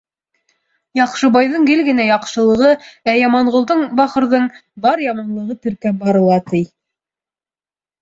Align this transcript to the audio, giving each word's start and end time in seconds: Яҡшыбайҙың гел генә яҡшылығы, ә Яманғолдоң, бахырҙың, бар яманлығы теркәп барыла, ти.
Яҡшыбайҙың 0.99 1.67
гел 1.71 1.81
генә 1.89 2.07
яҡшылығы, 2.07 2.71
ә 3.15 3.17
Яманғолдоң, 3.19 3.85
бахырҙың, 4.03 4.51
бар 4.89 5.07
яманлығы 5.11 5.63
теркәп 5.69 6.05
барыла, 6.05 6.45
ти. 6.53 6.67